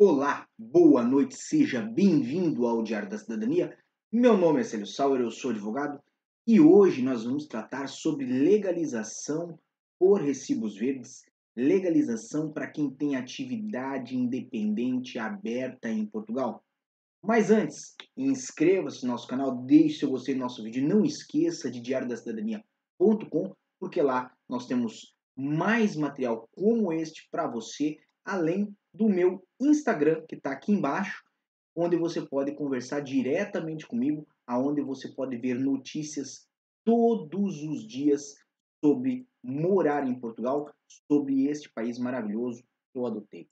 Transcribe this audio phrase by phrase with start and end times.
[0.00, 3.76] Olá, boa noite, seja bem-vindo ao Diário da Cidadania.
[4.12, 6.00] Meu nome é Célio Sauer, eu sou advogado
[6.46, 9.58] e hoje nós vamos tratar sobre legalização
[9.98, 11.22] por recibos verdes,
[11.56, 16.62] legalização para quem tem atividade independente aberta em Portugal.
[17.20, 21.80] Mas antes, inscreva-se no nosso canal, deixe seu gostei do nosso vídeo, não esqueça de
[21.80, 30.26] diariodacidadania.com, porque lá nós temos mais material como este para você, além do meu Instagram,
[30.26, 31.22] que está aqui embaixo,
[31.74, 36.48] onde você pode conversar diretamente comigo, aonde você pode ver notícias
[36.84, 38.34] todos os dias
[38.84, 40.68] sobre morar em Portugal,
[41.06, 43.48] sobre este país maravilhoso que eu adotei.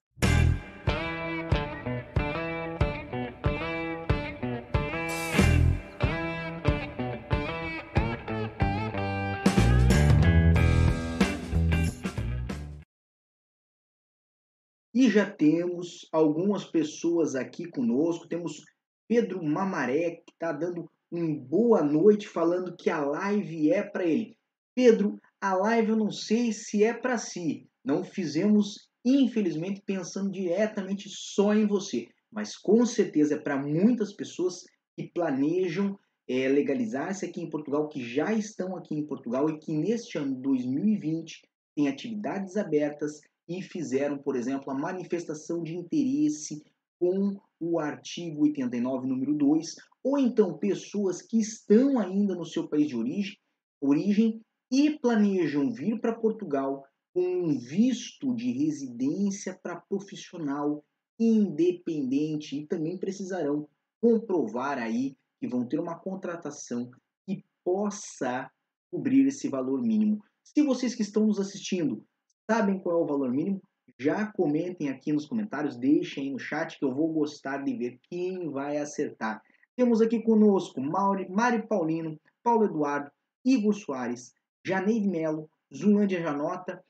[14.96, 18.26] E já temos algumas pessoas aqui conosco.
[18.26, 18.64] Temos
[19.06, 24.38] Pedro Mamaré, que está dando uma boa noite, falando que a live é para ele.
[24.74, 27.68] Pedro, a live eu não sei se é para si.
[27.84, 32.08] Não fizemos, infelizmente, pensando diretamente só em você.
[32.32, 34.64] Mas com certeza é para muitas pessoas
[34.96, 39.74] que planejam é, legalizar-se aqui em Portugal, que já estão aqui em Portugal e que
[39.74, 41.42] neste ano 2020
[41.74, 46.62] têm atividades abertas e fizeram, por exemplo, a manifestação de interesse
[46.98, 52.88] com o artigo 89, número 2, ou então pessoas que estão ainda no seu país
[52.88, 53.38] de origem,
[53.80, 60.84] origem e planejam vir para Portugal com um visto de residência para profissional
[61.18, 63.68] independente e também precisarão
[64.00, 66.90] comprovar aí que vão ter uma contratação
[67.26, 68.50] que possa
[68.90, 70.22] cobrir esse valor mínimo.
[70.42, 72.04] Se vocês que estão nos assistindo
[72.48, 73.60] Sabem qual é o valor mínimo?
[73.98, 78.50] Já comentem aqui nos comentários, deixem no chat que eu vou gostar de ver quem
[78.50, 79.42] vai acertar.
[79.74, 83.10] Temos aqui conosco Mauri, Mari Paulino, Paulo Eduardo,
[83.44, 84.32] Igor Soares,
[84.64, 86.84] Janeide Melo, Zulândia Janota,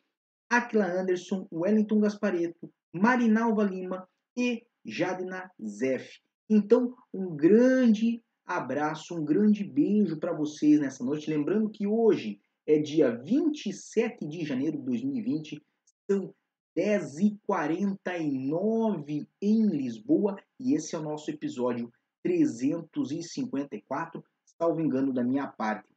[0.50, 6.20] Aquila Anderson, Wellington Gaspareto, Marinalva Lima e Jadina Zef.
[6.50, 11.30] Então, um grande abraço, um grande beijo para vocês nessa noite.
[11.30, 15.62] Lembrando que hoje é dia 27 de janeiro de 2020,
[16.10, 16.34] são
[16.76, 24.24] 10h49 em Lisboa e esse é o nosso episódio 354,
[24.58, 25.88] salvo engano da minha parte.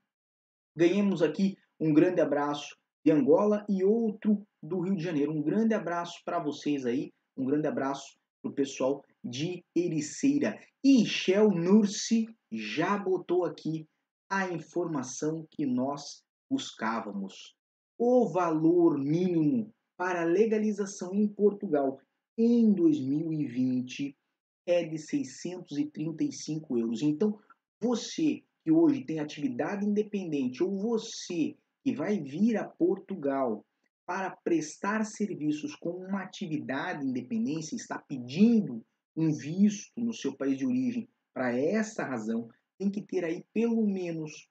[0.76, 5.34] Ganhemos aqui um grande abraço de Angola e outro do Rio de Janeiro.
[5.34, 10.60] Um grande abraço para vocês aí, um grande abraço para o pessoal de Ericeira.
[10.84, 13.88] E Shell Nurse já botou aqui
[14.30, 17.56] a informação que nós buscávamos.
[17.98, 22.00] O valor mínimo para legalização em Portugal
[22.38, 24.16] em 2020
[24.66, 27.02] é de 635 euros.
[27.02, 27.38] Então,
[27.82, 33.66] você que hoje tem atividade independente ou você que vai vir a Portugal
[34.06, 38.84] para prestar serviços com uma atividade independente, está pedindo
[39.16, 43.86] um visto no seu país de origem para essa razão, tem que ter aí pelo
[43.86, 44.50] menos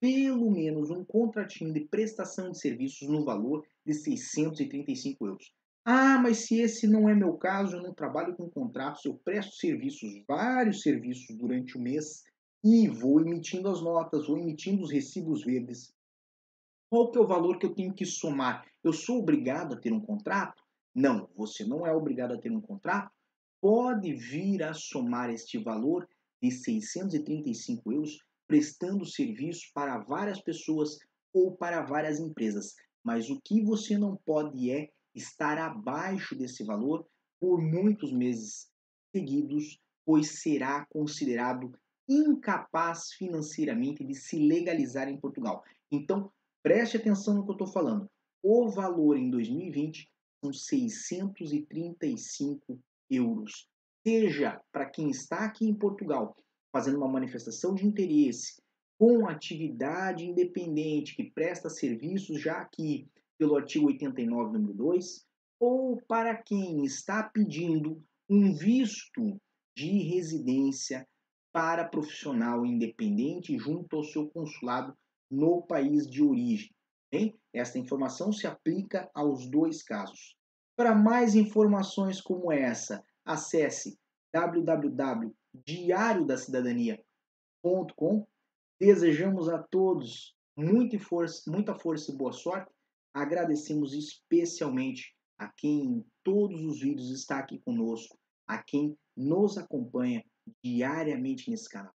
[0.00, 5.52] pelo menos um contratinho de prestação de serviços no valor de 635 euros.
[5.84, 9.54] Ah, mas se esse não é meu caso, eu não trabalho com contratos, eu presto
[9.56, 12.24] serviços, vários serviços durante o mês
[12.62, 15.94] e vou emitindo as notas, vou emitindo os recibos verdes.
[16.90, 18.66] Qual que é o valor que eu tenho que somar?
[18.82, 20.62] Eu sou obrigado a ter um contrato?
[20.94, 23.10] Não, você não é obrigado a ter um contrato.
[23.60, 26.08] Pode vir a somar este valor
[26.42, 30.96] de 635 euros prestando serviço para várias pessoas
[31.32, 32.74] ou para várias empresas.
[33.04, 37.06] Mas o que você não pode é estar abaixo desse valor
[37.38, 38.68] por muitos meses
[39.14, 41.72] seguidos, pois será considerado
[42.08, 45.62] incapaz financeiramente de se legalizar em Portugal.
[45.92, 46.32] Então,
[46.62, 48.08] preste atenção no que eu estou falando.
[48.42, 50.08] O valor em 2020
[50.42, 52.80] são 635
[53.10, 53.68] euros.
[54.06, 56.34] Seja para quem está aqui em Portugal
[56.72, 58.60] fazendo uma manifestação de interesse
[58.98, 65.24] com atividade independente que presta serviços já aqui pelo artigo 89, número 2,
[65.60, 69.40] ou para quem está pedindo um visto
[69.76, 71.06] de residência
[71.52, 74.92] para profissional independente junto ao seu consulado
[75.30, 76.70] no país de origem.
[77.10, 80.36] Bem, esta informação se aplica aos dois casos.
[80.76, 83.98] Para mais informações como essa, acesse
[84.32, 88.26] www diariodacidadania.com.
[88.80, 92.72] Desejamos a todos muita força, muita força e boa sorte.
[93.14, 100.24] Agradecemos especialmente a quem em todos os vídeos está aqui conosco, a quem nos acompanha
[100.62, 101.92] diariamente nesse canal.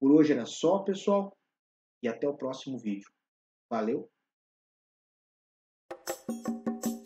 [0.00, 1.36] Por hoje era só, pessoal,
[2.02, 3.08] e até o próximo vídeo.
[3.70, 4.11] Valeu!